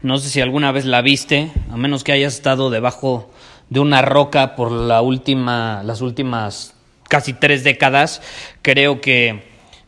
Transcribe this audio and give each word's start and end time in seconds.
No 0.00 0.18
sé 0.18 0.28
si 0.28 0.40
alguna 0.40 0.70
vez 0.70 0.84
la 0.84 1.02
viste, 1.02 1.50
a 1.70 1.76
menos 1.76 2.04
que 2.04 2.12
hayas 2.12 2.34
estado 2.34 2.70
debajo 2.70 3.30
de 3.68 3.80
una 3.80 4.00
roca 4.00 4.54
por 4.54 4.70
la 4.70 5.02
última, 5.02 5.82
las 5.82 6.00
últimas 6.02 6.74
casi 7.08 7.32
tres 7.32 7.64
décadas. 7.64 8.22
Creo 8.62 9.00
que 9.00 9.42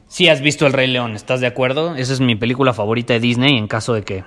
sí 0.09 0.29
has 0.29 0.41
visto 0.41 0.67
El 0.67 0.73
Rey 0.73 0.89
León, 0.89 1.15
¿estás 1.15 1.41
de 1.41 1.47
acuerdo? 1.47 1.95
Esa 1.95 2.13
es 2.13 2.21
mi 2.21 2.35
película 2.35 2.73
favorita 2.73 3.13
de 3.13 3.21
Disney 3.21 3.57
en 3.57 3.69
caso 3.69 3.95
de 3.95 4.03
que 4.03 4.25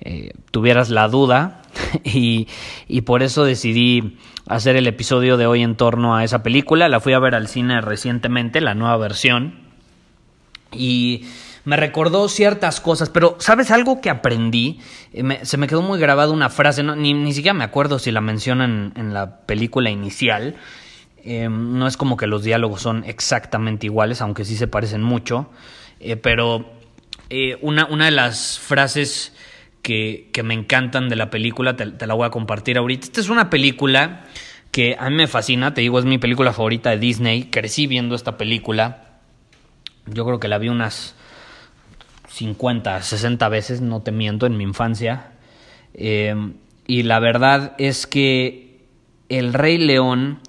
eh, 0.00 0.30
tuvieras 0.50 0.88
la 0.88 1.08
duda. 1.08 1.60
y, 2.04 2.48
y 2.88 3.02
por 3.02 3.22
eso 3.22 3.44
decidí 3.44 4.18
hacer 4.46 4.76
el 4.76 4.86
episodio 4.86 5.36
de 5.36 5.46
hoy 5.46 5.62
en 5.62 5.76
torno 5.76 6.16
a 6.16 6.24
esa 6.24 6.42
película. 6.42 6.88
La 6.88 7.00
fui 7.00 7.12
a 7.12 7.18
ver 7.18 7.34
al 7.34 7.48
cine 7.48 7.82
recientemente, 7.82 8.62
la 8.62 8.74
nueva 8.74 8.96
versión. 8.96 9.60
Y 10.72 11.26
me 11.64 11.76
recordó 11.76 12.28
ciertas 12.28 12.80
cosas, 12.80 13.08
pero 13.08 13.36
¿sabes 13.38 13.70
algo 13.70 14.00
que 14.00 14.10
aprendí? 14.10 14.80
Eh, 15.12 15.40
se 15.42 15.56
me 15.56 15.68
quedó 15.68 15.82
muy 15.82 15.98
grabada 15.98 16.32
una 16.32 16.50
frase, 16.50 16.82
ni, 16.82 17.14
ni, 17.14 17.32
siquiera 17.32 17.54
me 17.54 17.64
acuerdo 17.64 17.98
si 17.98 18.10
la 18.10 18.20
mencionan 18.20 18.92
en 18.96 19.14
la 19.14 19.38
película 19.46 19.90
inicial. 19.90 20.56
Eh, 21.24 21.48
no 21.48 21.86
es 21.86 21.96
como 21.96 22.16
que 22.16 22.26
los 22.26 22.42
diálogos 22.42 22.82
son 22.82 23.04
exactamente 23.04 23.86
iguales, 23.86 24.20
aunque 24.20 24.44
sí 24.44 24.56
se 24.56 24.66
parecen 24.66 25.02
mucho, 25.02 25.50
eh, 26.00 26.16
pero 26.16 26.66
una, 27.62 27.86
una, 27.86 28.06
de 28.06 28.10
las 28.10 28.58
frases 28.58 29.32
que, 29.80 30.28
que, 30.34 30.42
me 30.42 30.52
encantan 30.52 31.08
de 31.08 31.16
la 31.16 31.30
película, 31.30 31.76
te 31.76 32.06
la 32.06 32.12
voy 32.12 32.26
a 32.26 32.30
compartir 32.30 32.76
ahorita. 32.76 33.06
Esta 33.06 33.20
es 33.22 33.30
una 33.30 33.48
película 33.48 34.26
que 34.70 34.96
a 34.98 35.08
mí 35.08 35.16
me 35.16 35.26
fascina, 35.26 35.72
te 35.72 35.80
digo, 35.80 35.98
es 35.98 36.04
mi 36.04 36.18
película 36.18 36.52
favorita 36.52 36.90
de 36.90 36.98
Disney, 36.98 37.44
crecí 37.44 37.86
viendo 37.86 38.14
esta 38.14 38.36
película, 38.36 39.20
yo 40.06 40.26
creo 40.26 40.40
que 40.40 40.48
la 40.48 40.58
vi 40.58 40.68
unas 40.68 41.14
50, 42.32 43.02
60 43.02 43.48
veces, 43.48 43.80
no 43.80 44.00
te 44.00 44.10
miento, 44.10 44.46
en 44.46 44.56
mi 44.56 44.64
infancia. 44.64 45.32
Eh, 45.94 46.34
y 46.86 47.02
la 47.02 47.20
verdad 47.20 47.74
es 47.78 48.06
que 48.06 48.80
El 49.28 49.52
Rey 49.52 49.78
León 49.78 50.40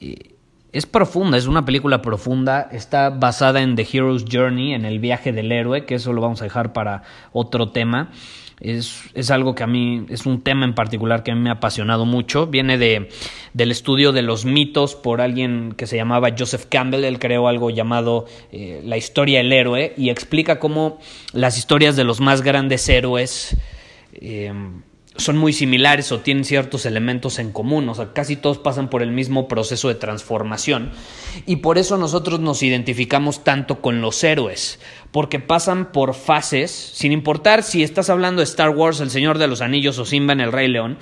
eh, 0.00 0.29
es 0.72 0.86
profunda, 0.86 1.36
es 1.36 1.46
una 1.46 1.64
película 1.64 2.00
profunda, 2.00 2.68
está 2.72 3.10
basada 3.10 3.60
en 3.62 3.74
The 3.74 3.86
Hero's 3.90 4.24
Journey, 4.30 4.72
en 4.72 4.84
el 4.84 5.00
viaje 5.00 5.32
del 5.32 5.50
héroe, 5.50 5.84
que 5.84 5.96
eso 5.96 6.12
lo 6.12 6.20
vamos 6.20 6.40
a 6.40 6.44
dejar 6.44 6.72
para 6.72 7.02
otro 7.32 7.70
tema. 7.70 8.10
Es, 8.60 9.04
es, 9.14 9.30
algo 9.30 9.54
que 9.54 9.62
a 9.62 9.66
mí, 9.66 10.04
es 10.10 10.26
un 10.26 10.42
tema 10.42 10.66
en 10.66 10.74
particular 10.74 11.22
que 11.22 11.32
a 11.32 11.34
mí 11.34 11.40
me 11.40 11.48
ha 11.48 11.54
apasionado 11.54 12.04
mucho. 12.04 12.46
Viene 12.46 12.76
de, 12.76 13.08
del 13.54 13.70
estudio 13.70 14.12
de 14.12 14.20
los 14.20 14.44
mitos 14.44 14.96
por 14.96 15.22
alguien 15.22 15.72
que 15.76 15.86
se 15.86 15.96
llamaba 15.96 16.34
Joseph 16.38 16.66
Campbell. 16.68 17.04
Él 17.04 17.18
creó 17.18 17.48
algo 17.48 17.70
llamado 17.70 18.26
eh, 18.52 18.82
La 18.84 18.98
historia 18.98 19.38
del 19.38 19.52
héroe 19.54 19.94
y 19.96 20.10
explica 20.10 20.58
cómo 20.58 20.98
las 21.32 21.56
historias 21.56 21.96
de 21.96 22.04
los 22.04 22.20
más 22.20 22.42
grandes 22.42 22.86
héroes 22.90 23.56
eh, 24.12 24.52
son 25.16 25.36
muy 25.36 25.52
similares 25.52 26.12
o 26.12 26.20
tienen 26.20 26.44
ciertos 26.44 26.86
elementos 26.86 27.38
en 27.38 27.52
común, 27.52 27.88
o 27.88 27.94
sea, 27.94 28.12
casi 28.12 28.36
todos 28.36 28.58
pasan 28.58 28.88
por 28.88 29.02
el 29.02 29.10
mismo 29.10 29.48
proceso 29.48 29.88
de 29.88 29.96
transformación 29.96 30.92
y 31.46 31.56
por 31.56 31.78
eso 31.78 31.96
nosotros 31.98 32.40
nos 32.40 32.62
identificamos 32.62 33.42
tanto 33.42 33.80
con 33.80 34.00
los 34.00 34.22
héroes, 34.22 34.78
porque 35.10 35.40
pasan 35.40 35.92
por 35.92 36.14
fases, 36.14 36.70
sin 36.70 37.12
importar 37.12 37.62
si 37.62 37.82
estás 37.82 38.08
hablando 38.08 38.40
de 38.40 38.44
Star 38.44 38.70
Wars, 38.70 39.00
El 39.00 39.10
Señor 39.10 39.38
de 39.38 39.48
los 39.48 39.60
Anillos 39.60 39.98
o 39.98 40.04
Simba 40.04 40.32
en 40.32 40.40
El 40.40 40.52
Rey 40.52 40.68
León, 40.68 40.98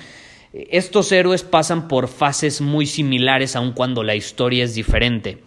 estos 0.51 1.11
héroes 1.11 1.43
pasan 1.43 1.87
por 1.87 2.07
fases 2.07 2.61
muy 2.61 2.87
similares 2.87 3.55
aun 3.55 3.73
cuando 3.73 4.03
la 4.03 4.15
historia 4.15 4.63
es 4.63 4.73
diferente. 4.73 5.37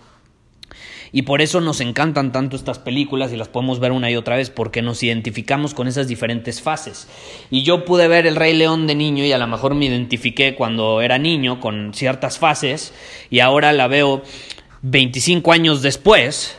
Y 1.13 1.23
por 1.23 1.43
eso 1.43 1.61
nos 1.61 1.81
encantan 1.81 2.33
tanto 2.33 2.57
estas 2.57 2.79
películas 2.79 3.33
y 3.33 3.37
las 3.37 3.49
podemos 3.49 3.81
ver 3.81 3.93
una 3.93 4.11
y 4.11 4.17
otra 4.17 4.37
vez, 4.37 4.49
porque 4.49 4.81
nos 4.81 5.03
identificamos 5.03 5.75
con 5.75 5.87
esas 5.87 6.09
diferentes 6.09 6.63
fases. 6.63 7.07
Y 7.51 7.63
yo 7.65 7.85
pude 7.85 8.09
ver 8.09 8.27
El 8.27 8.37
Rey 8.37 8.57
León 8.57 8.87
de 8.87 8.95
niño 8.95 9.25
y 9.25 9.33
a 9.33 9.39
lo 9.39 9.47
mejor 9.47 9.75
me 9.75 9.85
identifiqué 9.85 10.55
cuando 10.55 11.03
era 11.03 11.19
niño 11.19 11.61
con 11.61 11.93
ciertas 11.93 12.39
fases 12.39 12.95
y 13.29 13.41
ahora 13.41 13.73
la 13.73 13.89
veo 13.89 14.23
25 14.81 15.53
años 15.53 15.83
después 15.83 16.57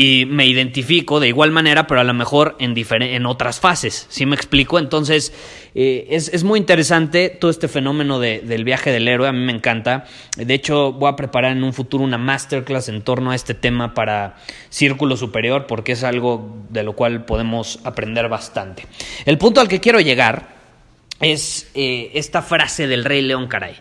y 0.00 0.26
me 0.26 0.46
identifico 0.46 1.18
de 1.18 1.26
igual 1.26 1.50
manera, 1.50 1.88
pero 1.88 2.00
a 2.00 2.04
lo 2.04 2.14
mejor 2.14 2.54
en, 2.60 2.72
en 3.02 3.26
otras 3.26 3.58
fases, 3.58 4.06
¿sí 4.08 4.26
me 4.26 4.36
explico? 4.36 4.78
Entonces, 4.78 5.32
eh, 5.74 6.06
es, 6.10 6.32
es, 6.32 6.44
muy 6.44 6.60
interesante 6.60 7.30
todo 7.30 7.50
este 7.50 7.66
fenómeno 7.66 8.20
de, 8.20 8.38
del 8.38 8.62
viaje 8.62 8.92
del 8.92 9.08
héroe, 9.08 9.26
a 9.26 9.32
mí 9.32 9.40
me 9.40 9.50
encanta. 9.50 10.04
De 10.36 10.54
hecho, 10.54 10.92
voy 10.92 11.10
a 11.10 11.16
preparar 11.16 11.50
en 11.50 11.64
un 11.64 11.72
futuro 11.72 12.04
una 12.04 12.16
masterclass 12.16 12.88
en 12.88 13.02
torno 13.02 13.32
a 13.32 13.34
este 13.34 13.54
tema 13.54 13.92
para 13.92 14.36
Círculo 14.70 15.16
Superior, 15.16 15.66
porque 15.66 15.90
es 15.90 16.04
algo 16.04 16.64
de 16.68 16.84
lo 16.84 16.92
cual 16.92 17.24
podemos 17.24 17.80
aprender 17.82 18.28
bastante. 18.28 18.86
El 19.26 19.36
punto 19.36 19.60
al 19.60 19.66
que 19.66 19.80
quiero 19.80 19.98
llegar 19.98 20.46
es 21.18 21.72
eh, 21.74 22.12
esta 22.14 22.42
frase 22.42 22.86
del 22.86 23.04
Rey 23.04 23.22
León, 23.22 23.48
caray, 23.48 23.74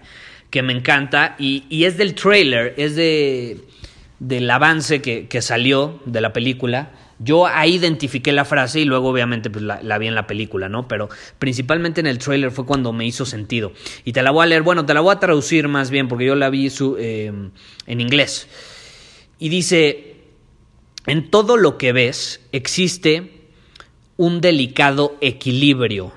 que 0.50 0.64
me 0.64 0.74
encanta, 0.74 1.36
y, 1.38 1.66
y 1.70 1.84
es 1.84 1.96
del 1.96 2.16
trailer, 2.16 2.74
es 2.76 2.96
de 2.96 3.68
del 4.20 4.50
avance 4.50 5.02
que, 5.02 5.28
que, 5.28 5.42
salió 5.42 6.00
de 6.06 6.22
la 6.22 6.34
película, 6.34 6.92
yo 7.20 7.48
ahí 7.48 7.76
identifiqué 7.76 8.32
la 8.32 8.46
frase 8.46 8.80
y 8.80 8.86
luego 8.86 9.10
obviamente 9.10 9.50
pues 9.50 9.64
la, 9.64 9.98
vi 9.98 10.08
en 10.08 10.16
la 10.16 10.28
película, 10.28 10.70
¿no? 10.70 10.88
Pero 10.88 11.10
principalmente 11.40 12.00
en 12.00 12.08
el 12.08 12.20
trailer 12.20 12.52
fue 12.52 12.66
cuando 12.66 12.94
me 12.94 13.06
hizo 13.06 13.26
sentido. 13.26 13.74
Y 14.06 14.14
te 14.14 14.22
la 14.22 14.32
voy 14.32 14.44
a 14.44 14.48
leer, 14.48 14.62
bueno, 14.62 14.86
te 14.86 14.94
la 14.94 15.02
voy 15.02 15.16
a 15.16 15.20
traducir 15.20 15.68
más 15.68 15.90
bien 15.90 16.08
porque 16.08 16.26
yo 16.26 16.36
la 16.36 16.50
vi 16.50 16.70
su, 16.70 16.96
eh, 17.00 17.32
en 17.88 18.02
inglés. 18.02 18.48
Y 19.40 19.50
dice, 19.50 20.18
en 21.08 21.30
todo 21.30 21.58
lo 21.58 21.78
que 21.78 21.92
ves 21.92 22.42
existe 22.52 23.32
un 24.16 24.40
delicado 24.42 25.18
equilibrio. 25.22 26.14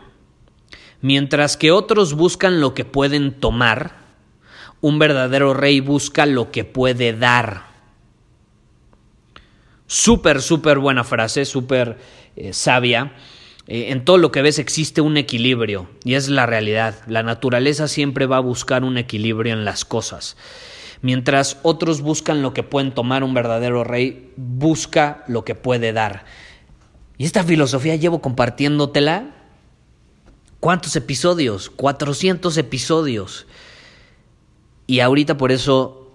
Mientras 1.00 1.56
que 1.56 1.70
otros 1.70 2.12
buscan 2.12 2.60
lo 2.60 2.74
que 2.74 2.84
pueden 2.84 3.32
tomar, 3.32 4.00
un 4.82 4.98
verdadero 4.98 5.54
rey 5.54 5.80
busca 5.80 6.26
lo 6.26 6.50
que 6.50 6.64
puede 6.64 7.14
dar. 7.14 7.69
Súper, 9.92 10.40
súper 10.40 10.78
buena 10.78 11.02
frase, 11.02 11.44
súper 11.44 11.98
eh, 12.36 12.52
sabia. 12.52 13.12
Eh, 13.66 13.90
en 13.90 14.04
todo 14.04 14.18
lo 14.18 14.30
que 14.30 14.40
ves 14.40 14.60
existe 14.60 15.00
un 15.00 15.16
equilibrio 15.16 15.88
y 16.04 16.14
es 16.14 16.28
la 16.28 16.46
realidad. 16.46 16.94
La 17.08 17.24
naturaleza 17.24 17.88
siempre 17.88 18.26
va 18.26 18.36
a 18.36 18.40
buscar 18.40 18.84
un 18.84 18.98
equilibrio 18.98 19.52
en 19.52 19.64
las 19.64 19.84
cosas. 19.84 20.36
Mientras 21.02 21.58
otros 21.64 22.02
buscan 22.02 22.40
lo 22.40 22.54
que 22.54 22.62
pueden 22.62 22.92
tomar, 22.92 23.24
un 23.24 23.34
verdadero 23.34 23.82
rey 23.82 24.32
busca 24.36 25.24
lo 25.26 25.44
que 25.44 25.56
puede 25.56 25.92
dar. 25.92 26.24
Y 27.18 27.24
esta 27.24 27.42
filosofía 27.42 27.96
llevo 27.96 28.22
compartiéndotela. 28.22 29.34
¿Cuántos 30.60 30.94
episodios? 30.94 31.68
400 31.68 32.56
episodios. 32.58 33.48
Y 34.86 35.00
ahorita 35.00 35.36
por 35.36 35.50
eso 35.50 36.12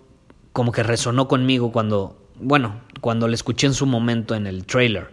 como 0.53 0.71
que 0.71 0.81
resonó 0.81 1.27
conmigo 1.27 1.73
cuando, 1.73 2.25
bueno, 2.39 2.84
cuando 3.05 3.27
la 3.27 3.35
escuché 3.35 3.67
en 3.67 3.75
su 3.75 3.85
momento 3.85 4.33
en 4.33 4.47
el 4.47 4.65
trailer. 4.65 5.11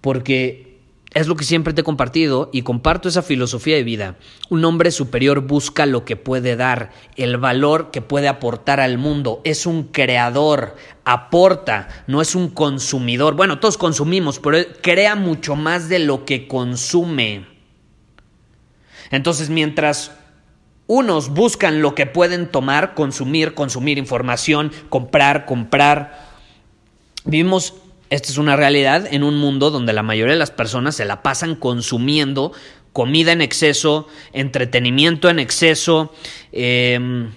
Porque 0.00 0.78
es 1.14 1.26
lo 1.26 1.34
que 1.34 1.42
siempre 1.42 1.74
te 1.74 1.80
he 1.80 1.84
compartido 1.84 2.48
y 2.52 2.62
comparto 2.62 3.08
esa 3.08 3.22
filosofía 3.22 3.74
de 3.74 3.82
vida. 3.82 4.14
Un 4.50 4.64
hombre 4.64 4.92
superior 4.92 5.40
busca 5.40 5.84
lo 5.84 6.04
que 6.04 6.14
puede 6.14 6.54
dar, 6.54 6.92
el 7.16 7.38
valor 7.38 7.90
que 7.90 8.02
puede 8.02 8.28
aportar 8.28 8.78
al 8.78 8.98
mundo. 8.98 9.40
Es 9.42 9.66
un 9.66 9.88
creador, 9.88 10.76
aporta, 11.04 11.88
no 12.06 12.22
es 12.22 12.36
un 12.36 12.50
consumidor. 12.50 13.34
Bueno, 13.34 13.58
todos 13.58 13.78
consumimos, 13.78 14.38
pero 14.38 14.58
crea 14.80 15.16
mucho 15.16 15.56
más 15.56 15.88
de 15.88 15.98
lo 15.98 16.24
que 16.24 16.46
consume. 16.46 17.46
Entonces, 19.10 19.50
mientras 19.50 20.12
unos 20.86 21.30
buscan 21.30 21.82
lo 21.82 21.96
que 21.96 22.06
pueden 22.06 22.46
tomar, 22.46 22.94
consumir, 22.94 23.54
consumir 23.54 23.98
información, 23.98 24.70
comprar, 24.88 25.46
comprar, 25.46 26.25
vivimos 27.26 27.74
esta 28.08 28.30
es 28.30 28.38
una 28.38 28.56
realidad 28.56 29.06
en 29.10 29.24
un 29.24 29.36
mundo 29.36 29.70
donde 29.70 29.92
la 29.92 30.02
mayoría 30.02 30.34
de 30.34 30.38
las 30.38 30.52
personas 30.52 30.94
se 30.94 31.04
la 31.04 31.22
pasan 31.22 31.56
consumiendo 31.56 32.52
comida 32.92 33.32
en 33.32 33.42
exceso, 33.42 34.08
entretenimiento 34.32 35.28
en 35.28 35.38
exceso. 35.38 36.14
Em, 36.52 37.32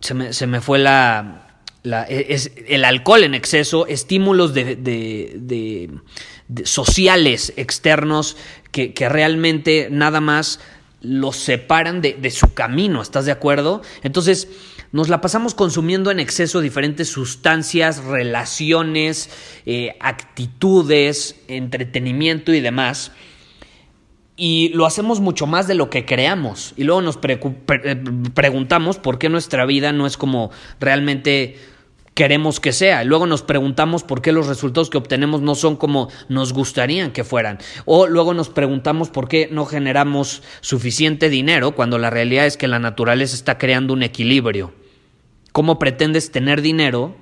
se, 0.00 0.14
me, 0.46 0.60
fue 0.60 0.78
la, 0.78 1.48
es, 2.08 2.52
el 2.68 2.84
alcohol 2.84 3.24
en 3.24 3.34
exceso, 3.34 3.86
estímulos 3.86 4.54
de, 4.54 5.90
sociales 6.64 7.52
externos 7.56 8.36
que, 8.70 8.94
realmente 9.08 9.88
nada 9.90 10.20
más 10.20 10.60
los 11.00 11.36
separan 11.36 12.00
de, 12.00 12.30
su 12.30 12.54
camino, 12.54 13.02
¿estás 13.02 13.24
de 13.24 13.32
acuerdo? 13.32 13.82
Entonces, 14.02 14.48
nos 14.90 15.08
la 15.08 15.20
pasamos 15.20 15.54
consumiendo 15.54 16.10
en 16.10 16.18
exceso 16.18 16.60
diferentes 16.60 17.08
sustancias, 17.08 18.02
relaciones, 18.04 19.30
eh, 19.66 19.96
actitudes, 20.00 21.36
entretenimiento 21.46 22.52
y 22.52 22.60
demás. 22.60 23.12
Y 24.36 24.70
lo 24.70 24.86
hacemos 24.86 25.20
mucho 25.20 25.46
más 25.46 25.66
de 25.66 25.74
lo 25.74 25.90
que 25.90 26.04
creamos. 26.04 26.72
Y 26.76 26.84
luego 26.84 27.02
nos 27.02 27.18
eh, 27.22 27.96
preguntamos 28.34 28.98
por 28.98 29.18
qué 29.18 29.28
nuestra 29.28 29.66
vida 29.66 29.92
no 29.92 30.06
es 30.06 30.16
como 30.16 30.50
realmente 30.80 31.58
queremos 32.18 32.58
que 32.58 32.72
sea. 32.72 33.04
Luego 33.04 33.28
nos 33.28 33.42
preguntamos 33.42 34.02
por 34.02 34.22
qué 34.22 34.32
los 34.32 34.48
resultados 34.48 34.90
que 34.90 34.98
obtenemos 34.98 35.40
no 35.40 35.54
son 35.54 35.76
como 35.76 36.08
nos 36.28 36.52
gustarían 36.52 37.12
que 37.12 37.22
fueran. 37.22 37.58
O 37.84 38.08
luego 38.08 38.34
nos 38.34 38.48
preguntamos 38.48 39.08
por 39.08 39.28
qué 39.28 39.48
no 39.52 39.66
generamos 39.66 40.42
suficiente 40.60 41.28
dinero 41.28 41.76
cuando 41.76 41.96
la 41.96 42.10
realidad 42.10 42.46
es 42.46 42.56
que 42.56 42.66
la 42.66 42.80
naturaleza 42.80 43.36
está 43.36 43.56
creando 43.56 43.92
un 43.92 44.02
equilibrio. 44.02 44.74
¿Cómo 45.52 45.78
pretendes 45.78 46.32
tener 46.32 46.60
dinero 46.60 47.16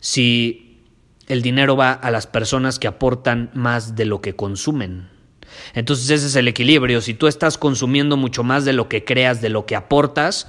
si 0.00 0.82
el 1.26 1.42
dinero 1.42 1.76
va 1.76 1.92
a 1.92 2.10
las 2.10 2.26
personas 2.26 2.78
que 2.78 2.88
aportan 2.88 3.50
más 3.52 3.96
de 3.96 4.06
lo 4.06 4.22
que 4.22 4.34
consumen? 4.34 5.10
Entonces 5.74 6.08
ese 6.08 6.28
es 6.28 6.36
el 6.36 6.48
equilibrio. 6.48 7.02
Si 7.02 7.12
tú 7.12 7.26
estás 7.26 7.58
consumiendo 7.58 8.16
mucho 8.16 8.44
más 8.44 8.64
de 8.64 8.72
lo 8.72 8.88
que 8.88 9.04
creas, 9.04 9.42
de 9.42 9.50
lo 9.50 9.66
que 9.66 9.76
aportas, 9.76 10.48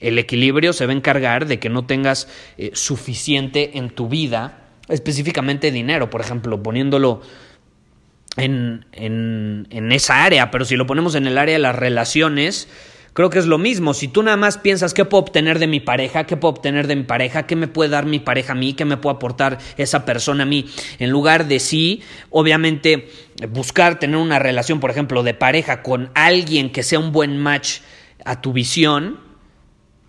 el 0.00 0.18
equilibrio 0.18 0.72
se 0.72 0.86
va 0.86 0.92
a 0.92 0.96
encargar 0.96 1.46
de 1.46 1.58
que 1.58 1.68
no 1.68 1.86
tengas 1.86 2.28
eh, 2.58 2.70
suficiente 2.74 3.78
en 3.78 3.90
tu 3.90 4.08
vida, 4.08 4.58
específicamente 4.88 5.70
dinero, 5.70 6.10
por 6.10 6.20
ejemplo, 6.20 6.62
poniéndolo 6.62 7.22
en, 8.36 8.86
en, 8.92 9.66
en, 9.70 9.92
esa 9.92 10.24
área, 10.24 10.50
pero 10.50 10.64
si 10.64 10.76
lo 10.76 10.86
ponemos 10.86 11.14
en 11.14 11.26
el 11.26 11.38
área 11.38 11.54
de 11.54 11.60
las 11.60 11.76
relaciones, 11.76 12.68
creo 13.14 13.30
que 13.30 13.38
es 13.38 13.46
lo 13.46 13.58
mismo. 13.58 13.94
Si 13.94 14.08
tú 14.08 14.22
nada 14.22 14.36
más 14.36 14.58
piensas 14.58 14.92
qué 14.92 15.04
puedo 15.04 15.22
obtener 15.22 15.58
de 15.58 15.68
mi 15.68 15.80
pareja, 15.80 16.24
qué 16.24 16.36
puedo 16.36 16.52
obtener 16.52 16.86
de 16.86 16.96
mi 16.96 17.04
pareja, 17.04 17.46
qué 17.46 17.56
me 17.56 17.68
puede 17.68 17.90
dar 17.90 18.04
mi 18.04 18.18
pareja 18.18 18.52
a 18.52 18.56
mí, 18.56 18.74
qué 18.74 18.84
me 18.84 18.96
puede 18.96 19.16
aportar 19.16 19.58
esa 19.78 20.04
persona 20.04 20.42
a 20.42 20.46
mí, 20.46 20.66
en 20.98 21.10
lugar 21.10 21.46
de 21.46 21.60
sí, 21.60 22.02
obviamente 22.30 23.08
buscar 23.50 23.98
tener 23.98 24.16
una 24.16 24.38
relación, 24.38 24.80
por 24.80 24.90
ejemplo, 24.90 25.22
de 25.22 25.34
pareja 25.34 25.82
con 25.82 26.10
alguien 26.14 26.70
que 26.70 26.82
sea 26.82 26.98
un 26.98 27.12
buen 27.12 27.38
match 27.38 27.78
a 28.24 28.40
tu 28.40 28.52
visión, 28.52 29.18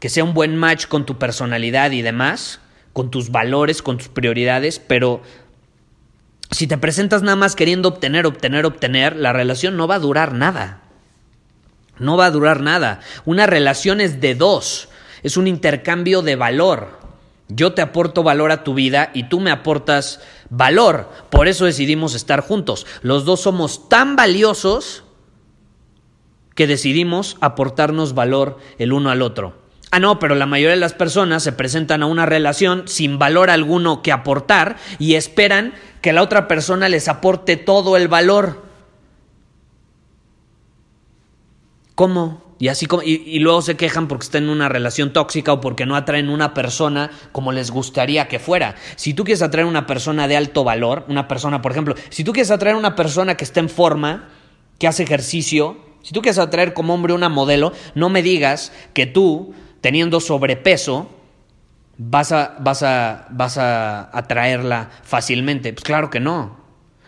que 0.05 0.09
sea 0.09 0.23
un 0.23 0.35
buen 0.35 0.55
match 0.55 0.85
con 0.85 1.07
tu 1.07 1.17
personalidad 1.17 1.89
y 1.89 2.03
demás, 2.03 2.59
con 2.93 3.09
tus 3.09 3.31
valores, 3.31 3.81
con 3.81 3.97
tus 3.97 4.07
prioridades, 4.07 4.77
pero 4.77 5.23
si 6.51 6.67
te 6.67 6.77
presentas 6.77 7.23
nada 7.23 7.35
más 7.35 7.55
queriendo 7.55 7.89
obtener, 7.89 8.27
obtener, 8.27 8.67
obtener, 8.67 9.15
la 9.15 9.33
relación 9.33 9.77
no 9.77 9.87
va 9.87 9.95
a 9.95 9.99
durar 9.99 10.33
nada. 10.35 10.83
No 11.97 12.17
va 12.17 12.27
a 12.27 12.29
durar 12.29 12.61
nada. 12.61 12.99
Una 13.25 13.47
relación 13.47 13.99
es 13.99 14.21
de 14.21 14.35
dos, 14.35 14.89
es 15.23 15.37
un 15.37 15.47
intercambio 15.47 16.21
de 16.21 16.35
valor. 16.35 16.99
Yo 17.47 17.73
te 17.73 17.81
aporto 17.81 18.21
valor 18.21 18.51
a 18.51 18.63
tu 18.63 18.75
vida 18.75 19.09
y 19.11 19.23
tú 19.23 19.39
me 19.39 19.49
aportas 19.49 20.21
valor. 20.51 21.09
Por 21.31 21.47
eso 21.47 21.65
decidimos 21.65 22.13
estar 22.13 22.41
juntos. 22.41 22.85
Los 23.01 23.25
dos 23.25 23.41
somos 23.41 23.89
tan 23.89 24.15
valiosos 24.15 25.03
que 26.53 26.67
decidimos 26.67 27.37
aportarnos 27.41 28.13
valor 28.13 28.59
el 28.77 28.93
uno 28.93 29.09
al 29.09 29.23
otro. 29.23 29.64
Ah, 29.91 29.99
no, 29.99 30.19
pero 30.19 30.35
la 30.35 30.45
mayoría 30.45 30.75
de 30.75 30.79
las 30.79 30.93
personas 30.93 31.43
se 31.43 31.51
presentan 31.51 32.03
a 32.03 32.07
una 32.07 32.25
relación 32.25 32.87
sin 32.87 33.17
valor 33.19 33.49
alguno 33.49 34.01
que 34.01 34.11
aportar 34.11 34.77
y 34.99 35.15
esperan 35.15 35.73
que 36.01 36.13
la 36.13 36.21
otra 36.21 36.47
persona 36.47 36.89
les 36.89 37.07
aporte 37.07 37.55
todo 37.57 37.97
el 37.97 38.07
valor. 38.07 38.63
¿Cómo? 41.95 42.45
Y 42.57 42.69
así 42.69 42.85
como, 42.85 43.03
y, 43.03 43.39
luego 43.39 43.61
se 43.61 43.75
quejan 43.75 44.07
porque 44.07 44.25
están 44.25 44.43
en 44.43 44.49
una 44.49 44.69
relación 44.69 45.11
tóxica 45.11 45.51
o 45.53 45.61
porque 45.61 45.85
no 45.85 45.95
atraen 45.95 46.29
una 46.29 46.53
persona 46.53 47.11
como 47.31 47.51
les 47.51 47.69
gustaría 47.69 48.27
que 48.27 48.39
fuera. 48.39 48.75
Si 48.95 49.13
tú 49.13 49.25
quieres 49.25 49.41
atraer 49.41 49.65
una 49.67 49.85
persona 49.85 50.27
de 50.27 50.37
alto 50.37 50.63
valor, 50.63 51.05
una 51.09 51.27
persona, 51.27 51.61
por 51.61 51.73
ejemplo, 51.73 51.95
si 52.09 52.23
tú 52.23 52.31
quieres 52.31 52.51
atraer 52.51 52.75
una 52.75 52.95
persona 52.95 53.35
que 53.35 53.43
está 53.43 53.59
en 53.59 53.69
forma, 53.69 54.29
que 54.79 54.87
hace 54.87 55.03
ejercicio, 55.03 55.77
si 56.01 56.13
tú 56.13 56.21
quieres 56.21 56.39
atraer 56.39 56.73
como 56.73 56.93
hombre 56.93 57.13
una 57.13 57.27
modelo, 57.27 57.73
no 57.93 58.09
me 58.09 58.21
digas 58.21 58.71
que 58.93 59.05
tú 59.05 59.53
teniendo 59.85 60.19
sobrepeso, 60.19 61.07
vas 61.99 62.31
a, 62.31 62.55
vas 62.57 62.81
a, 62.81 63.27
vas 63.29 63.59
a 63.59 64.09
atraerla 64.17 64.89
fácilmente. 65.03 65.73
Pues 65.73 65.83
claro 65.83 66.09
que 66.09 66.19
no. 66.19 66.57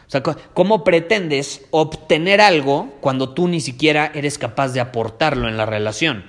O 0.06 0.10
sea, 0.12 0.22
¿cómo 0.22 0.84
pretendes 0.84 1.66
obtener 1.72 2.40
algo 2.40 2.94
cuando 3.02 3.30
tú 3.30 3.48
ni 3.48 3.62
siquiera 3.62 4.12
eres 4.14 4.38
capaz 4.38 4.74
de 4.74 4.80
aportarlo 4.80 5.48
en 5.48 5.58
la 5.58 5.66
relación? 5.66 6.26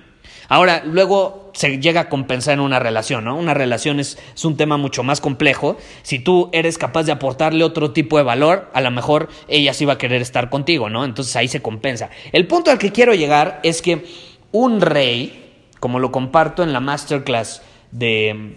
Ahora, 0.49 0.83
luego 0.87 1.51
se 1.53 1.81
llega 1.81 2.01
a 2.01 2.09
compensar 2.09 2.55
en 2.55 2.61
una 2.61 2.79
relación, 2.79 3.27
¿no? 3.27 3.37
Una 3.37 3.53
relación 3.53 4.01
es, 4.01 4.17
es, 4.35 4.45
un 4.47 4.57
tema 4.57 4.79
mucho 4.79 5.03
más 5.03 5.21
complejo. 5.21 5.77
Si 6.01 6.19
tú 6.19 6.49
eres 6.55 6.79
capaz 6.79 7.03
de 7.03 7.13
aportarle 7.13 7.63
otro 7.63 7.91
tipo 7.91 8.17
de 8.17 8.25
valor, 8.25 8.71
a 8.73 8.81
lo 8.81 8.91
mejor 8.91 9.29
ella 9.49 9.75
sí 9.75 9.85
va 9.85 9.93
a 9.93 9.99
querer 9.99 10.23
estar 10.23 10.49
contigo, 10.49 10.89
¿no? 10.89 11.05
Entonces 11.05 11.37
ahí 11.37 11.49
se 11.49 11.61
compensa. 11.61 12.09
El 12.33 12.47
punto 12.47 12.71
al 12.71 12.79
que 12.79 12.91
quiero 12.91 13.13
llegar 13.13 13.61
es 13.63 13.83
que 13.83 14.07
un 14.51 14.81
rey, 14.81 15.48
como 15.81 15.99
lo 15.99 16.13
comparto 16.13 16.63
en 16.63 16.73
la 16.73 16.81
masterclass 16.81 17.63
de, 17.91 18.57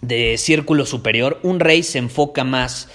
de 0.00 0.38
Círculo 0.38 0.86
Superior, 0.86 1.38
un 1.42 1.60
rey 1.60 1.82
se 1.82 1.98
enfoca 1.98 2.44
más 2.44 2.88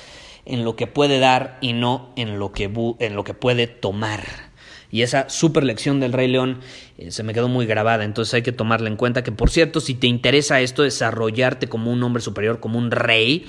en 0.45 0.63
lo 0.63 0.75
que 0.75 0.87
puede 0.87 1.19
dar 1.19 1.57
y 1.61 1.73
no 1.73 2.11
en 2.15 2.39
lo 2.39 2.51
que, 2.51 2.69
en 2.99 3.15
lo 3.15 3.23
que 3.23 3.33
puede 3.33 3.67
tomar. 3.67 4.53
Y 4.91 5.01
esa 5.01 5.27
super 5.27 5.63
lección 5.63 5.99
del 5.99 6.13
Rey 6.13 6.27
León 6.27 6.59
eh, 6.99 7.09
se 7.09 7.23
me 7.23 7.33
quedó 7.33 7.47
muy 7.47 7.65
grabada, 7.65 8.03
entonces 8.03 8.35
hay 8.35 8.43
que 8.43 8.51
tomarla 8.51 8.89
en 8.89 8.95
cuenta. 8.95 9.23
Que 9.23 9.31
por 9.31 9.49
cierto, 9.49 9.79
si 9.81 9.95
te 9.95 10.05
interesa 10.05 10.61
esto, 10.61 10.83
desarrollarte 10.83 11.67
como 11.67 11.91
un 11.91 12.03
hombre 12.03 12.21
superior, 12.21 12.59
como 12.59 12.77
un 12.77 12.91
rey, 12.91 13.47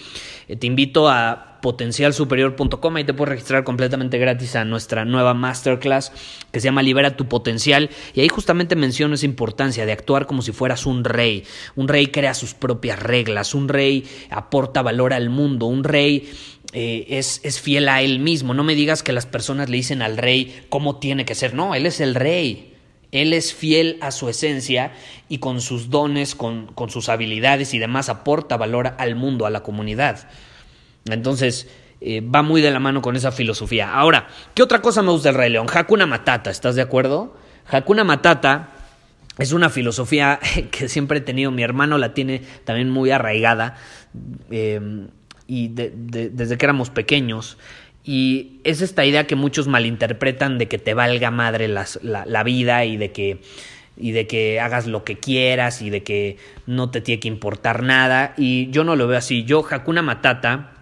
eh, 0.49 0.57
te 0.57 0.67
invito 0.67 1.11
a 1.11 1.54
potencialsuperior.com, 1.65 2.97
ahí 2.97 3.05
te 3.05 3.15
puedes 3.15 3.31
registrar 3.31 3.65
completamente 3.65 4.19
gratis 4.19 4.55
a 4.55 4.67
nuestra 4.67 5.07
nueva 5.07 5.33
masterclass 5.33 6.13
que 6.53 6.61
se 6.61 6.67
llama 6.67 6.83
Libera 6.83 7.17
tu 7.17 7.27
potencial 7.27 7.89
y 8.13 8.21
ahí 8.21 8.29
justamente 8.29 8.77
menciono 8.77 9.15
esa 9.15 9.25
importancia 9.25 9.87
de 9.87 9.93
actuar 9.93 10.27
como 10.27 10.43
si 10.43 10.53
fueras 10.53 10.85
un 10.85 11.05
rey. 11.05 11.45
Un 11.75 11.89
rey 11.89 12.09
crea 12.09 12.35
sus 12.35 12.53
propias 12.53 13.03
reglas, 13.03 13.55
un 13.55 13.71
rey 13.71 14.05
aporta 14.29 14.83
valor 14.83 15.15
al 15.15 15.31
mundo, 15.31 15.65
un 15.65 15.85
rey 15.85 16.31
eh, 16.75 17.07
es, 17.09 17.41
es, 17.45 17.63
fiel 17.63 17.89
a 17.89 18.03
él 18.03 18.19
mismo. 18.19 18.53
No 18.53 18.63
me 18.63 18.75
digas 18.75 19.03
que 19.03 19.15
las 19.15 19.25
personas 19.25 19.71
le 19.71 19.79
dicen 19.79 20.03
al 20.03 20.19
rey 20.19 20.67
cómo 20.69 20.99
tiene 20.99 21.25
que 21.25 21.35
ser. 21.35 21.55
No, 21.55 21.75
él 21.75 21.87
es 21.87 21.99
el 22.03 22.15
rey. 22.15 22.75
Él 23.11 23.33
es 23.33 23.55
fiel 23.55 23.97
a 24.03 24.11
su 24.11 24.29
esencia 24.29 24.93
y 25.31 25.39
con 25.39 25.63
sus 25.63 25.89
dones, 25.89 26.35
con, 26.35 26.67
con 26.67 26.91
sus 26.91 27.09
habilidades 27.09 27.73
y 27.73 27.79
demás 27.79 28.11
aporta 28.11 28.59
valor 28.59 28.97
al 28.99 29.17
mundo, 29.17 29.47
a 29.47 29.51
la 29.51 29.63
comunidad. 29.63 30.29
Entonces, 31.07 31.69
eh, 32.01 32.21
va 32.21 32.43
muy 32.43 32.61
de 32.61 32.71
la 32.71 32.81
mano 32.81 33.03
con 33.03 33.17
esa 33.17 33.33
filosofía. 33.33 33.95
Ahora, 33.95 34.29
¿qué 34.55 34.63
otra 34.63 34.83
cosa 34.83 35.03
me 35.03 35.11
gusta 35.11 35.31
del 35.31 35.39
Rey 35.39 35.51
León? 35.51 35.67
Hakuna 35.73 36.07
Matata, 36.07 36.51
¿estás 36.51 36.75
de 36.75 36.83
acuerdo? 36.83 37.37
Hakuna 37.67 38.05
Matata 38.05 38.71
es 39.39 39.53
una 39.53 39.71
filosofía 39.71 40.39
que 40.71 40.89
siempre 40.89 41.19
he 41.19 41.23
tenido, 41.23 41.51
mi 41.51 41.63
hermano 41.63 41.99
la 41.99 42.15
tiene 42.15 42.43
también 42.65 42.91
muy 42.91 43.11
arraigada. 43.11 43.77
Eh, 44.51 45.07
y 45.47 45.69
desde 45.69 46.57
que 46.57 46.67
éramos 46.67 46.91
pequeños. 46.91 47.59
Y 48.05 48.61
es 48.65 48.83
esta 48.83 49.05
idea 49.05 49.27
que 49.27 49.35
muchos 49.35 49.67
malinterpretan 49.67 50.59
de 50.59 50.69
que 50.69 50.79
te 50.79 50.95
valga 50.95 51.31
madre 51.31 51.69
la, 51.69 52.43
vida 52.45 52.85
y 52.85 52.97
de 52.97 53.13
que 53.13 53.41
y 53.97 54.11
de 54.11 54.27
que 54.27 54.59
hagas 54.61 54.87
lo 54.87 55.05
que 55.05 55.19
quieras 55.19 55.81
y 55.81 55.89
de 55.89 56.03
que 56.03 56.37
no 56.67 56.91
te 56.91 57.01
tiene 57.01 57.21
que 57.21 57.29
importar 57.29 57.83
nada. 57.83 58.35
Y 58.37 58.71
yo 58.71 58.85
no 58.85 58.97
lo 58.97 59.07
veo 59.07 59.19
así. 59.19 59.45
Yo, 59.45 59.65
Hakuna 59.69 60.03
Matata, 60.03 60.74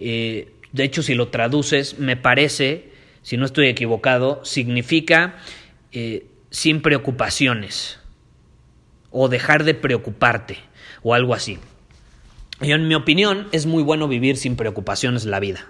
eh, 0.00 0.52
De 0.72 0.84
hecho, 0.84 1.02
si 1.02 1.14
lo 1.14 1.28
traduces, 1.28 1.98
me 1.98 2.16
parece, 2.16 2.90
si 3.22 3.36
no 3.36 3.46
estoy 3.46 3.68
equivocado, 3.68 4.44
significa 4.44 5.36
eh, 5.92 6.26
sin 6.50 6.82
preocupaciones 6.82 7.98
o 9.10 9.28
dejar 9.28 9.64
de 9.64 9.74
preocuparte 9.74 10.58
o 11.02 11.14
algo 11.14 11.34
así. 11.34 11.58
Y 12.60 12.72
en 12.72 12.88
mi 12.88 12.94
opinión 12.94 13.48
es 13.52 13.66
muy 13.66 13.82
bueno 13.82 14.08
vivir 14.08 14.36
sin 14.36 14.56
preocupaciones 14.56 15.24
la 15.24 15.40
vida. 15.40 15.66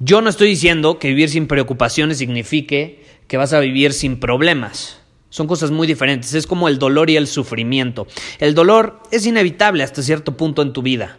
Yo 0.00 0.20
no 0.20 0.30
estoy 0.30 0.48
diciendo 0.48 0.98
que 0.98 1.08
vivir 1.08 1.28
sin 1.28 1.46
preocupaciones 1.46 2.18
signifique 2.18 3.04
que 3.26 3.36
vas 3.36 3.52
a 3.52 3.60
vivir 3.60 3.92
sin 3.92 4.20
problemas. 4.20 5.00
Son 5.30 5.46
cosas 5.46 5.70
muy 5.70 5.86
diferentes. 5.86 6.34
Es 6.34 6.46
como 6.46 6.68
el 6.68 6.78
dolor 6.78 7.10
y 7.10 7.16
el 7.16 7.26
sufrimiento. 7.26 8.06
El 8.38 8.54
dolor 8.54 9.02
es 9.10 9.26
inevitable 9.26 9.82
hasta 9.82 10.02
cierto 10.02 10.36
punto 10.36 10.62
en 10.62 10.72
tu 10.72 10.82
vida. 10.82 11.18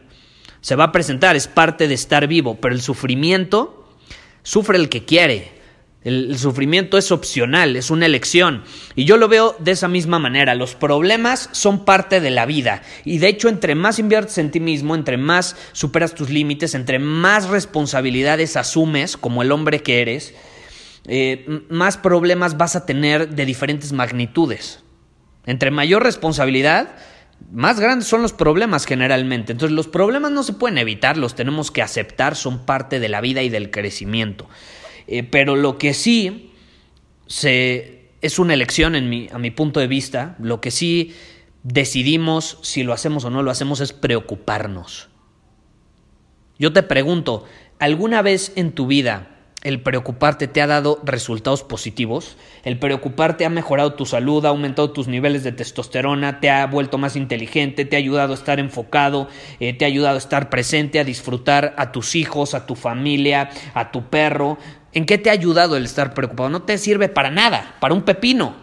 Se 0.62 0.76
va 0.76 0.86
a 0.86 0.92
presentar, 0.92 1.36
es 1.36 1.48
parte 1.48 1.88
de 1.88 1.94
estar 1.94 2.28
vivo, 2.28 2.56
pero 2.60 2.76
el 2.76 2.82
sufrimiento 2.82 3.88
sufre 4.44 4.78
el 4.78 4.90
que 4.90 5.06
quiere. 5.06 5.60
El, 6.04 6.38
sufrimiento 6.38 6.98
es 6.98 7.12
opcional, 7.12 7.76
es 7.76 7.90
una 7.90 8.06
elección. 8.06 8.64
Y 8.96 9.04
yo 9.04 9.18
lo 9.18 9.28
veo 9.28 9.56
de 9.60 9.72
esa 9.72 9.88
misma 9.88 10.18
manera. 10.18 10.56
Los 10.56 10.76
problemas 10.76 11.50
son 11.52 11.84
parte 11.84 12.22
de 12.22 12.30
la 12.30 12.46
vida. 12.46 12.82
Y 13.04 13.18
de 13.18 13.28
hecho, 13.28 13.50
entre 13.50 13.76
más 13.76 14.00
inviertes 14.00 14.38
en 14.38 14.52
ti 14.52 14.60
mismo, 14.60 14.96
entre 14.96 15.18
más 15.18 15.58
superas 15.74 16.16
tus 16.16 16.30
límites, 16.30 16.74
entre 16.74 17.00
más 17.00 17.50
responsabilidades 17.50 18.56
asumes 18.56 19.18
como 19.18 19.42
el 19.42 19.52
hombre 19.52 19.84
que 19.84 20.02
eres, 20.02 20.34
eh, 21.06 21.64
más 21.70 21.98
problemas 21.98 22.58
vas 22.58 22.76
a 22.76 22.86
tener 22.86 23.30
de 23.30 23.46
diferentes 23.46 23.92
magnitudes. 23.92 24.80
Entre 25.46 25.72
mayor 25.72 26.04
responsabilidad, 26.04 26.96
más 27.52 27.80
grandes 27.80 28.08
son 28.08 28.22
los 28.22 28.34
problemas 28.34 28.86
generalmente. 28.86 29.52
Entonces 29.52 29.76
los 29.76 29.88
problemas 29.88 30.32
no 30.32 30.44
se 30.44 30.54
pueden 30.54 30.78
evitar, 30.78 31.18
los 31.18 31.36
tenemos 31.36 31.72
que 31.72 31.82
aceptar, 31.82 32.36
son 32.36 32.66
parte 32.66 33.00
de 33.00 33.10
la 33.10 33.22
vida 33.22 33.42
y 33.42 33.50
del 33.50 33.72
crecimiento. 33.72 34.48
Eh, 35.08 35.24
pero 35.24 35.56
lo 35.56 35.78
que 35.78 35.94
sí 35.94 36.52
se, 37.28 38.12
es 38.22 38.40
una 38.40 38.54
elección 38.54 38.96
en 38.96 39.10
mi, 39.10 39.30
a 39.32 39.40
mi 39.40 39.52
punto 39.52 39.80
de 39.80 39.88
vista, 39.88 40.36
lo 40.40 40.62
que 40.62 40.72
sí 40.72 41.16
decidimos 41.64 42.60
si 42.62 42.84
lo 42.84 42.94
hacemos 42.94 43.26
o 43.26 43.30
no 43.30 43.44
lo 43.44 43.52
hacemos 43.52 43.80
es 43.80 43.94
preocuparnos. 43.94 45.10
Yo 46.58 46.74
te 46.74 46.84
pregunto, 46.84 47.46
¿alguna 47.80 48.22
vez 48.22 48.52
en 48.56 48.74
tu 48.74 48.86
vida 48.86 49.39
el 49.62 49.82
preocuparte 49.82 50.48
te 50.48 50.62
ha 50.62 50.68
dado 50.68 51.02
resultados 51.04 51.64
positivos, 51.64 52.38
el 52.64 52.80
preocuparte 52.80 53.46
ha 53.46 53.50
mejorado 53.50 53.94
tu 53.94 54.06
salud, 54.06 54.46
ha 54.46 54.50
aumentado 54.50 54.92
tus 54.92 55.08
niveles 55.08 55.44
de 55.44 55.52
testosterona, 55.52 56.40
te 56.40 56.50
ha 56.50 56.66
vuelto 56.66 56.98
más 56.98 57.16
inteligente, 57.16 57.84
te 57.84 57.98
ha 57.98 58.00
ayudado 58.00 58.32
a 58.32 58.36
estar 58.36 58.60
enfocado, 58.60 59.28
eh, 59.60 59.74
te 59.74 59.84
ha 59.84 59.88
ayudado 59.90 60.16
a 60.16 60.20
estar 60.20 60.50
presente, 60.50 61.00
a 61.00 61.04
disfrutar 61.04 61.74
a 61.78 61.92
tus 61.92 62.16
hijos, 62.16 62.54
a 62.54 62.66
tu 62.66 62.76
familia, 62.76 63.50
a 63.74 63.92
tu 63.92 64.10
perro. 64.10 64.58
¿En 64.94 65.06
qué 65.06 65.18
te 65.18 65.30
ha 65.30 65.34
ayudado 65.34 65.76
el 65.76 65.86
estar 65.86 66.14
preocupado? 66.14 66.50
No 66.50 66.62
te 66.62 66.78
sirve 66.78 67.10
para 67.10 67.30
nada, 67.30 67.76
para 67.82 67.94
un 67.94 68.04
pepino. 68.04 68.56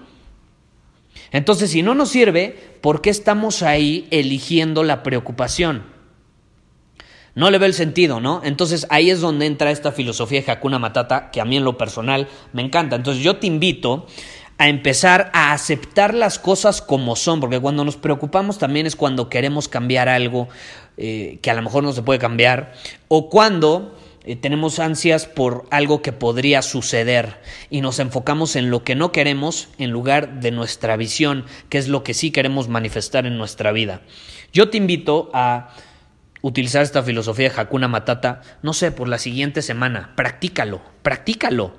Entonces, 1.30 1.70
si 1.70 1.82
no 1.82 1.94
nos 1.94 2.08
sirve, 2.08 2.56
¿por 2.80 3.02
qué 3.02 3.10
estamos 3.10 3.62
ahí 3.62 4.08
eligiendo 4.10 4.82
la 4.82 5.02
preocupación? 5.02 5.95
No 7.36 7.50
le 7.50 7.58
ve 7.58 7.66
el 7.66 7.74
sentido, 7.74 8.18
¿no? 8.18 8.40
Entonces 8.42 8.86
ahí 8.88 9.10
es 9.10 9.20
donde 9.20 9.44
entra 9.44 9.70
esta 9.70 9.92
filosofía 9.92 10.40
de 10.40 10.50
Hakuna 10.50 10.78
Matata, 10.78 11.30
que 11.30 11.42
a 11.42 11.44
mí 11.44 11.58
en 11.58 11.64
lo 11.64 11.76
personal 11.76 12.28
me 12.54 12.62
encanta. 12.62 12.96
Entonces 12.96 13.22
yo 13.22 13.36
te 13.36 13.46
invito 13.46 14.06
a 14.56 14.70
empezar 14.70 15.30
a 15.34 15.52
aceptar 15.52 16.14
las 16.14 16.38
cosas 16.38 16.80
como 16.80 17.14
son, 17.14 17.40
porque 17.40 17.60
cuando 17.60 17.84
nos 17.84 17.98
preocupamos 17.98 18.56
también 18.56 18.86
es 18.86 18.96
cuando 18.96 19.28
queremos 19.28 19.68
cambiar 19.68 20.08
algo 20.08 20.48
eh, 20.96 21.38
que 21.42 21.50
a 21.50 21.54
lo 21.54 21.60
mejor 21.60 21.84
no 21.84 21.92
se 21.92 22.00
puede 22.00 22.18
cambiar, 22.18 22.72
o 23.08 23.28
cuando 23.28 23.94
eh, 24.24 24.34
tenemos 24.34 24.78
ansias 24.78 25.26
por 25.26 25.66
algo 25.70 26.00
que 26.00 26.12
podría 26.12 26.62
suceder 26.62 27.36
y 27.68 27.82
nos 27.82 27.98
enfocamos 27.98 28.56
en 28.56 28.70
lo 28.70 28.82
que 28.82 28.94
no 28.94 29.12
queremos 29.12 29.68
en 29.76 29.90
lugar 29.90 30.40
de 30.40 30.52
nuestra 30.52 30.96
visión, 30.96 31.44
que 31.68 31.76
es 31.76 31.88
lo 31.88 32.02
que 32.02 32.14
sí 32.14 32.30
queremos 32.30 32.68
manifestar 32.68 33.26
en 33.26 33.36
nuestra 33.36 33.72
vida. 33.72 34.00
Yo 34.54 34.70
te 34.70 34.78
invito 34.78 35.30
a 35.34 35.68
utilizar 36.46 36.82
esta 36.82 37.02
filosofía 37.02 37.50
de 37.50 37.60
Hakuna 37.60 37.88
Matata, 37.88 38.40
no 38.62 38.72
sé, 38.72 38.92
por 38.92 39.08
la 39.08 39.18
siguiente 39.18 39.62
semana. 39.62 40.12
Practícalo, 40.14 40.80
practícalo. 41.02 41.74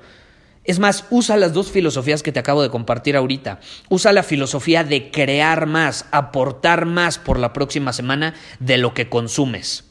Es 0.65 0.79
más, 0.79 1.05
usa 1.09 1.37
las 1.37 1.53
dos 1.53 1.71
filosofías 1.71 2.21
que 2.21 2.33
te 2.33 2.39
acabo 2.39 2.61
de 2.61 2.69
compartir 2.69 3.15
ahorita. 3.15 3.61
Usa 3.87 4.11
la 4.11 4.23
filosofía 4.23 4.83
de 4.83 5.09
crear 5.09 5.67
más, 5.67 6.05
aportar 6.11 6.85
más 6.85 7.17
por 7.17 7.39
la 7.39 7.53
próxima 7.53 7.93
semana 7.93 8.33
de 8.59 8.77
lo 8.77 8.93
que 8.93 9.07
consumes. 9.07 9.85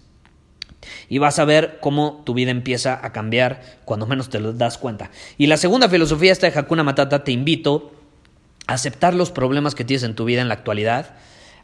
Y 1.08 1.16
vas 1.16 1.38
a 1.38 1.46
ver 1.46 1.78
cómo 1.80 2.22
tu 2.26 2.34
vida 2.34 2.50
empieza 2.50 3.00
a 3.02 3.12
cambiar 3.12 3.78
cuando 3.86 4.06
menos 4.06 4.28
te 4.28 4.40
lo 4.40 4.52
das 4.52 4.76
cuenta. 4.76 5.10
Y 5.38 5.46
la 5.46 5.56
segunda 5.56 5.88
filosofía, 5.88 6.32
esta 6.32 6.50
de 6.50 6.58
Hakuna 6.58 6.84
Matata, 6.84 7.24
te 7.24 7.32
invito 7.32 7.94
a 8.66 8.74
aceptar 8.74 9.14
los 9.14 9.30
problemas 9.30 9.74
que 9.74 9.86
tienes 9.86 10.02
en 10.02 10.14
tu 10.14 10.26
vida 10.26 10.42
en 10.42 10.48
la 10.48 10.54
actualidad, 10.54 11.16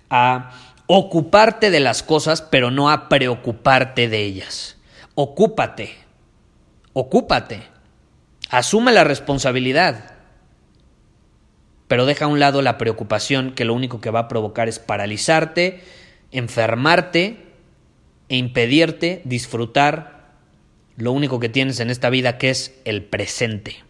a 0.09 0.53
ocuparte 0.87 1.71
de 1.71 1.81
las 1.81 2.03
cosas, 2.03 2.43
pero 2.43 2.71
no 2.71 2.91
a 2.91 3.09
preocuparte 3.09 4.09
de 4.09 4.23
ellas. 4.23 4.77
Ocúpate, 5.15 5.95
ocúpate, 6.93 7.63
asume 8.51 8.93
la 8.93 9.05
responsabilidad, 9.05 10.15
pero 11.89 12.07
deja 12.07 12.25
a 12.25 12.29
un 12.29 12.41
lado 12.41 12.63
la 12.63 12.79
preocupación 12.79 13.53
que 13.53 13.65
lo 13.65 13.75
único 13.75 14.01
que 14.01 14.11
va 14.11 14.21
a 14.21 14.29
provocar 14.29 14.69
es 14.69 14.79
paralizarte, 14.79 15.83
enfermarte 16.31 17.53
e 18.29 18.37
impedirte 18.37 19.21
disfrutar 19.25 20.33
lo 20.97 21.13
único 21.13 21.41
que 21.41 21.49
tienes 21.49 21.81
en 21.81 21.91
esta 21.91 22.11
vida 22.11 22.39
que 22.39 22.51
es 22.51 22.81
el 22.85 23.05
presente. 23.05 23.85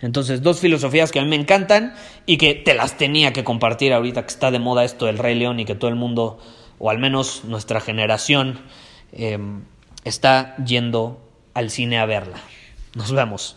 Entonces, 0.00 0.42
dos 0.42 0.60
filosofías 0.60 1.12
que 1.12 1.18
a 1.18 1.22
mí 1.22 1.28
me 1.28 1.36
encantan 1.36 1.94
y 2.26 2.36
que 2.36 2.54
te 2.54 2.74
las 2.74 2.96
tenía 2.96 3.32
que 3.32 3.44
compartir 3.44 3.92
ahorita 3.92 4.22
que 4.22 4.28
está 4.28 4.50
de 4.50 4.58
moda 4.58 4.84
esto 4.84 5.06
del 5.06 5.18
Rey 5.18 5.34
León 5.34 5.60
y 5.60 5.64
que 5.64 5.74
todo 5.74 5.88
el 5.88 5.96
mundo, 5.96 6.38
o 6.78 6.90
al 6.90 6.98
menos 6.98 7.44
nuestra 7.44 7.80
generación, 7.80 8.60
em, 9.12 9.62
está 10.04 10.56
yendo 10.64 11.20
al 11.54 11.70
cine 11.70 11.98
a 11.98 12.06
verla. 12.06 12.38
Nos 12.94 13.12
vemos. 13.12 13.56